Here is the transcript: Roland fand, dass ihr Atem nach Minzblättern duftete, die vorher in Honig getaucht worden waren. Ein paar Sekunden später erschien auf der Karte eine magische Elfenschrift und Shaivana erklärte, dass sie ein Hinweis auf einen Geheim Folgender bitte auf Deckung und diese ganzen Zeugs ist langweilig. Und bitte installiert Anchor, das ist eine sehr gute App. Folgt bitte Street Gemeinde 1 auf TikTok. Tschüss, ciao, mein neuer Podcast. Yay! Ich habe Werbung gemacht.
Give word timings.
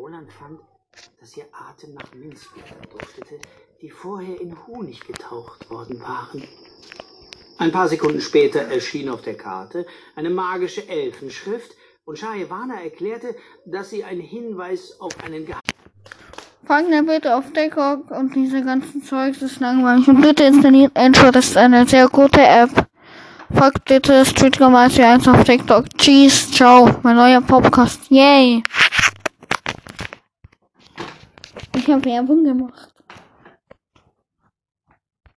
Roland 0.00 0.32
fand, 0.32 0.58
dass 1.20 1.36
ihr 1.36 1.44
Atem 1.52 1.92
nach 1.92 2.14
Minzblättern 2.14 2.80
duftete, 2.90 3.38
die 3.82 3.90
vorher 3.90 4.40
in 4.40 4.56
Honig 4.66 5.06
getaucht 5.06 5.68
worden 5.68 6.00
waren. 6.00 6.42
Ein 7.58 7.70
paar 7.70 7.86
Sekunden 7.86 8.22
später 8.22 8.60
erschien 8.60 9.10
auf 9.10 9.20
der 9.20 9.36
Karte 9.36 9.86
eine 10.16 10.30
magische 10.30 10.88
Elfenschrift 10.88 11.72
und 12.06 12.18
Shaivana 12.18 12.82
erklärte, 12.82 13.36
dass 13.66 13.90
sie 13.90 14.02
ein 14.02 14.20
Hinweis 14.20 14.98
auf 15.00 15.12
einen 15.22 15.44
Geheim 15.44 15.60
Folgender 16.64 17.02
bitte 17.02 17.36
auf 17.36 17.52
Deckung 17.52 18.04
und 18.08 18.34
diese 18.34 18.64
ganzen 18.64 19.02
Zeugs 19.02 19.42
ist 19.42 19.60
langweilig. 19.60 20.08
Und 20.08 20.22
bitte 20.22 20.44
installiert 20.44 20.96
Anchor, 20.96 21.30
das 21.30 21.48
ist 21.48 21.56
eine 21.58 21.86
sehr 21.86 22.08
gute 22.08 22.40
App. 22.40 22.70
Folgt 23.52 23.84
bitte 23.84 24.24
Street 24.24 24.56
Gemeinde 24.56 25.04
1 25.04 25.28
auf 25.28 25.44
TikTok. 25.44 25.84
Tschüss, 25.98 26.50
ciao, 26.52 26.88
mein 27.02 27.16
neuer 27.16 27.42
Podcast. 27.42 28.00
Yay! 28.08 28.62
Ich 31.80 31.88
habe 31.88 32.04
Werbung 32.04 32.44
gemacht. 32.44 32.99